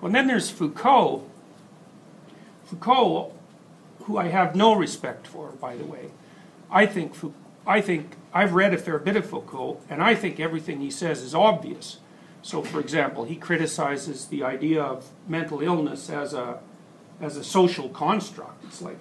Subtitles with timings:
[0.00, 1.24] Well, then there's Foucault.
[2.64, 3.32] Foucault,
[4.04, 6.10] who I have no respect for, by the way.
[6.70, 7.14] I think,
[7.66, 11.22] I think I've read a fair bit of Foucault, and I think everything he says
[11.22, 11.98] is obvious.
[12.42, 16.60] So, for example, he criticizes the idea of mental illness as a,
[17.20, 18.64] as a social construct.
[18.64, 19.00] It's like,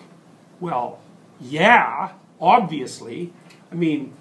[0.60, 1.00] well,
[1.40, 3.32] yeah, obviously.
[3.72, 4.14] I mean,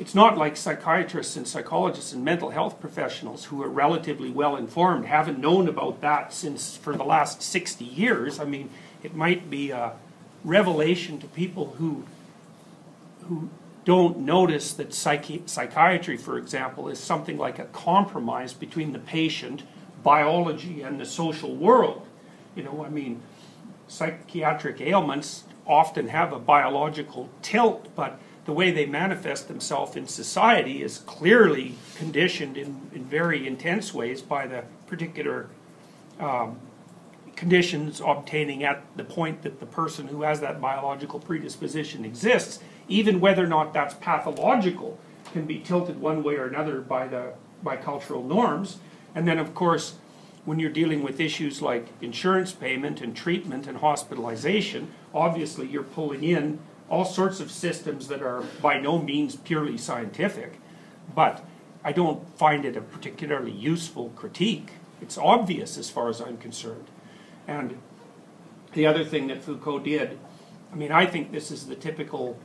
[0.00, 5.04] it's not like psychiatrists and psychologists and mental health professionals who are relatively well informed
[5.04, 8.40] haven't known about that since for the last 60 years.
[8.40, 8.70] I mean,
[9.02, 9.92] it might be a
[10.42, 12.04] revelation to people who
[13.28, 13.50] who
[13.84, 19.64] don't notice that psychi- psychiatry, for example, is something like a compromise between the patient,
[20.02, 22.06] biology, and the social world.
[22.56, 23.20] You know, I mean,
[23.86, 30.82] psychiatric ailments often have a biological tilt, but the way they manifest themselves in society
[30.82, 35.48] is clearly conditioned in, in very intense ways by the particular
[36.18, 36.58] um,
[37.36, 43.20] conditions obtaining at the point that the person who has that biological predisposition exists, even
[43.20, 44.98] whether or not that's pathological,
[45.32, 48.78] can be tilted one way or another by the by cultural norms.
[49.14, 49.94] And then, of course,
[50.44, 56.24] when you're dealing with issues like insurance payment and treatment and hospitalization, obviously you're pulling
[56.24, 56.58] in
[56.90, 60.60] all sorts of systems that are by no means purely scientific,
[61.14, 61.44] but
[61.84, 64.72] I don't find it a particularly useful critique.
[65.00, 66.88] It's obvious as far as I'm concerned.
[67.46, 67.78] And
[68.74, 70.18] the other thing that Foucault did,
[70.72, 72.38] I mean, I think this is the typical,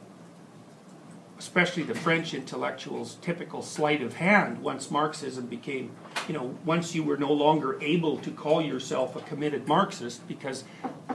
[1.39, 5.91] especially the French intellectuals' typical sleight of hand once Marxism became,
[6.27, 10.63] you know, once you were no longer able to call yourself a committed Marxist because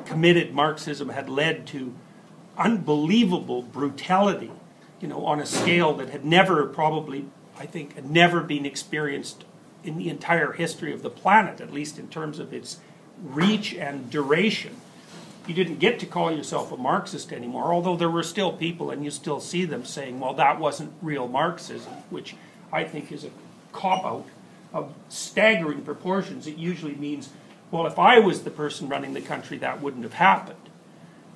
[0.04, 1.94] committed Marxism had led to
[2.56, 4.50] unbelievable brutality,
[5.00, 7.26] you know, on a scale that had never probably,
[7.58, 9.44] I think, had never been experienced
[9.82, 12.78] in the entire history of the planet, at least in terms of its
[13.22, 14.76] reach and duration.
[15.46, 19.04] You didn't get to call yourself a Marxist anymore, although there were still people, and
[19.04, 22.36] you still see them saying, well, that wasn't real Marxism, which
[22.72, 23.30] I think is a
[23.72, 24.26] cop out
[24.72, 26.46] of staggering proportions.
[26.46, 27.30] It usually means,
[27.70, 30.69] well, if I was the person running the country, that wouldn't have happened.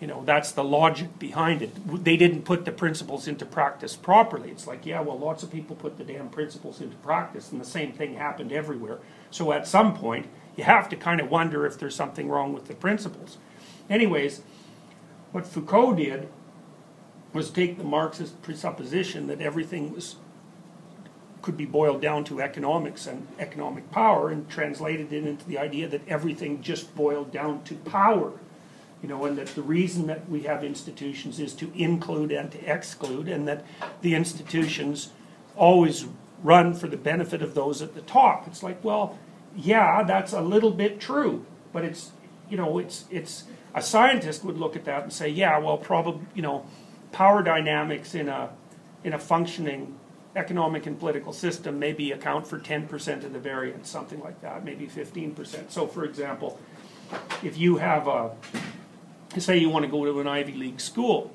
[0.01, 2.05] You know, that's the logic behind it.
[2.05, 4.51] They didn't put the principles into practice properly.
[4.51, 7.65] It's like, yeah, well, lots of people put the damn principles into practice, and the
[7.65, 8.99] same thing happened everywhere.
[9.31, 12.67] So at some point, you have to kind of wonder if there's something wrong with
[12.67, 13.39] the principles.
[13.89, 14.43] Anyways,
[15.33, 16.29] what Foucault did
[17.33, 20.17] was take the Marxist presupposition that everything was
[21.43, 25.87] could be boiled down to economics and economic power and translated it into the idea
[25.87, 28.33] that everything just boiled down to power
[29.05, 32.59] you know, and that the reason that we have institutions is to include and to
[32.65, 33.63] exclude, and that
[34.01, 35.11] the institutions
[35.57, 36.07] always
[36.43, 38.47] run for the benefit of those at the top.
[38.47, 39.19] It's like, well,
[39.55, 42.13] yeah, that's a little bit true, but it's,
[42.49, 43.45] you know, it's it's
[43.75, 46.65] a scientist would look at that and say, yeah, well, probably, you know,
[47.13, 48.49] power dynamics in a
[49.05, 49.99] in a functioning
[50.35, 54.87] economic and political system maybe account for 10% of the variance, something like that, maybe
[54.87, 55.71] 15%.
[55.71, 56.59] So, for example,
[57.43, 58.33] if you have a
[59.41, 61.33] say you want to go to an Ivy League school.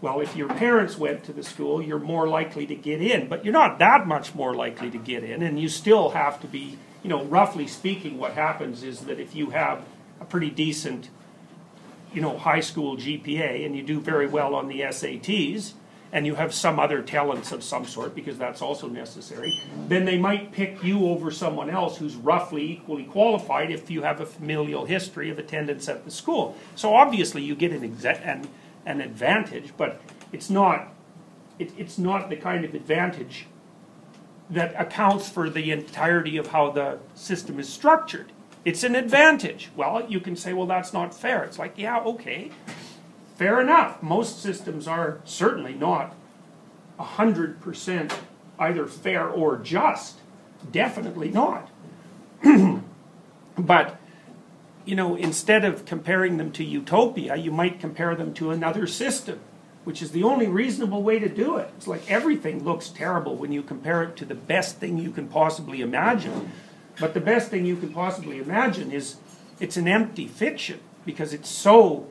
[0.00, 3.44] Well, if your parents went to the school, you're more likely to get in, but
[3.44, 6.78] you're not that much more likely to get in, and you still have to be,
[7.02, 9.84] you know, roughly speaking, what happens is that if you have
[10.20, 11.10] a pretty decent,
[12.14, 15.72] you know, high school GPA and you do very well on the SATs,
[16.12, 20.16] and you have some other talents of some sort, because that's also necessary, then they
[20.16, 24.86] might pick you over someone else who's roughly equally qualified if you have a familial
[24.86, 26.56] history of attendance at the school.
[26.74, 28.48] So obviously you get an, an,
[28.86, 30.00] an advantage, but
[30.32, 30.94] it's not,
[31.58, 33.46] it, it's not the kind of advantage
[34.48, 38.32] that accounts for the entirety of how the system is structured.
[38.64, 39.70] It's an advantage.
[39.76, 41.44] Well, you can say, well, that's not fair.
[41.44, 42.50] It's like, yeah, okay.
[43.38, 44.02] Fair enough.
[44.02, 46.12] Most systems are certainly not
[46.98, 48.12] 100%
[48.58, 50.16] either fair or just.
[50.72, 51.70] Definitely not.
[53.56, 54.00] but,
[54.84, 59.38] you know, instead of comparing them to utopia, you might compare them to another system,
[59.84, 61.70] which is the only reasonable way to do it.
[61.76, 65.28] It's like everything looks terrible when you compare it to the best thing you can
[65.28, 66.50] possibly imagine.
[66.98, 69.14] But the best thing you can possibly imagine is
[69.60, 72.08] it's an empty fiction because it's so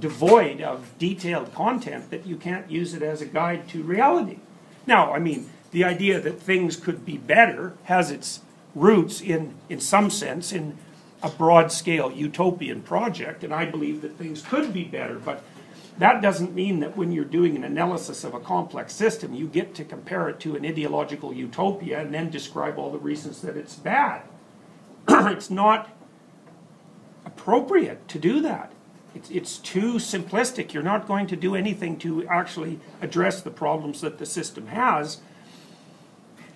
[0.00, 4.38] devoid of detailed content that you can't use it as a guide to reality.
[4.86, 8.40] Now, I mean, the idea that things could be better has its
[8.74, 10.78] roots in, in some sense, in
[11.22, 15.42] a broad scale utopian project, and I believe that things could be better, but
[15.98, 19.74] that doesn't mean that when you're doing an analysis of a complex system, you get
[19.74, 23.74] to compare it to an ideological utopia and then describe all the reasons that it's
[23.74, 24.22] bad.
[25.08, 25.90] it's not
[27.24, 28.72] appropriate to do that.
[29.14, 30.72] It's, it's too simplistic.
[30.72, 35.20] You're not going to do anything to actually address the problems that the system has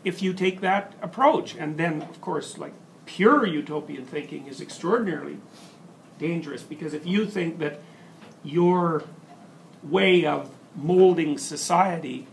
[0.05, 1.55] if you take that approach.
[1.57, 2.73] And then, of course, like
[3.07, 5.39] pure utopian thinking is extraordinarily
[6.19, 7.81] dangerous because if you think that
[8.45, 9.05] your
[9.83, 12.27] way of molding society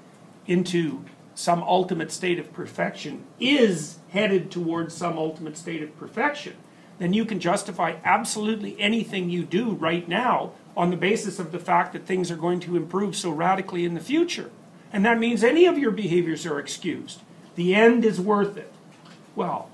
[0.47, 1.03] into
[1.35, 6.55] some ultimate state of perfection is headed towards some ultimate state of perfection,
[6.99, 11.59] then you can justify absolutely anything you do right now on the basis of the
[11.59, 14.51] fact that things are going to improve so radically in the future.
[14.93, 17.21] And that means any of your behaviors are excused.
[17.55, 18.71] The end is worth it.
[19.35, 19.69] Well,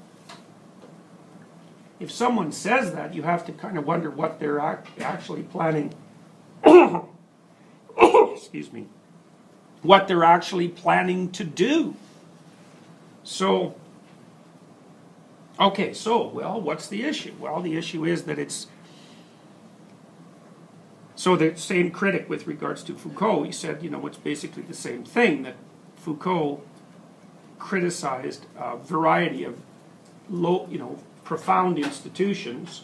[2.00, 5.94] if someone says that, you have to kind of wonder what they're ac- actually planning.
[8.36, 8.88] excuse me.
[9.82, 11.96] What they're actually planning to do.
[13.24, 13.76] So,
[15.60, 17.34] okay, so, well, what's the issue?
[17.40, 18.68] Well, the issue is that it's.
[21.16, 24.74] So, the same critic with regards to Foucault, he said, you know, it's basically the
[24.74, 25.56] same thing that
[25.96, 26.62] Foucault
[27.58, 29.60] criticized a variety of
[30.30, 32.84] low, you know, profound institutions,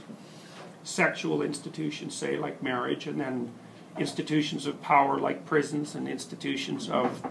[0.83, 3.51] sexual institutions, say, like marriage, and then
[3.97, 7.21] institutions of power like prisons and institutions of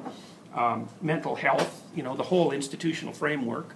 [0.54, 3.74] um, mental health, you know, the whole institutional framework.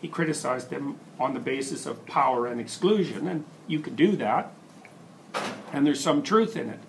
[0.00, 4.52] He criticized them on the basis of power and exclusion, and you could do that,
[5.72, 6.80] and there's some truth in it.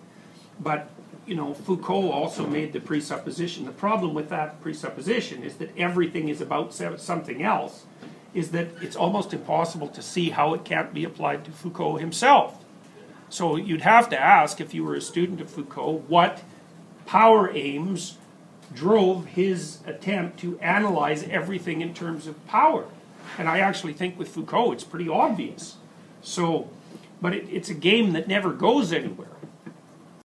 [0.60, 0.90] But,
[1.26, 3.66] you know, Foucault also made the presupposition.
[3.66, 7.86] The problem with that presupposition is that everything is about something else,
[8.34, 12.64] is that it's almost impossible to see how it can't be applied to Foucault himself.
[13.30, 16.44] So you'd have to ask, if you were a student of Foucault, what
[17.06, 18.18] power aims
[18.74, 22.86] drove his attempt to analyze everything in terms of power.
[23.38, 25.78] And I actually think with Foucault it's pretty obvious.
[26.22, 26.70] So,
[27.22, 29.30] but it, it's a game that never goes anywhere.